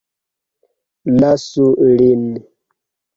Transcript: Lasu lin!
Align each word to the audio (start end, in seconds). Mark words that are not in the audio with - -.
Lasu 1.19 1.65
lin! 1.97 2.23